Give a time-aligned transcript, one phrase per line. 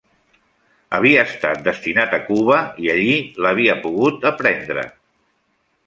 [0.97, 3.15] Havia estat destinat a Cuba i allí
[3.47, 4.89] l’havia pogut aprendre.